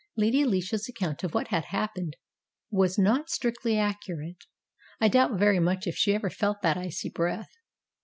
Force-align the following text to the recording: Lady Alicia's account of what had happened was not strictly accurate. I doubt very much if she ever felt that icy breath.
Lady 0.17 0.41
Alicia's 0.41 0.89
account 0.89 1.23
of 1.23 1.35
what 1.35 1.49
had 1.49 1.65
happened 1.65 2.15
was 2.71 2.97
not 2.97 3.29
strictly 3.29 3.77
accurate. 3.77 4.45
I 4.99 5.07
doubt 5.07 5.37
very 5.37 5.59
much 5.59 5.85
if 5.85 5.95
she 5.95 6.15
ever 6.15 6.31
felt 6.31 6.63
that 6.63 6.75
icy 6.75 7.09
breath. 7.09 7.51